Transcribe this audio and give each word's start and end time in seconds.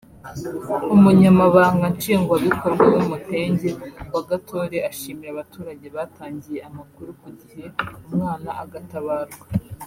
umunyamabanga 0.95 1.85
nshingwabikorwa 1.95 2.85
w’umutenge 2.93 3.69
wa 4.13 4.21
Gatore 4.29 4.77
ashimira 4.89 5.29
abaturage 5.33 5.85
batangiye 5.95 6.59
amakuru 6.69 7.09
ku 7.21 7.29
gihe 7.39 7.65
umwana 8.07 8.51
agatabarwa 8.63 9.43